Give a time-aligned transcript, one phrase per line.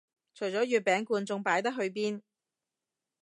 [0.33, 2.21] 除咗月餅罐仲擺得去邊